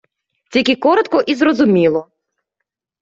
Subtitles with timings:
[0.51, 2.07] Тільки коротко і зрозуміло!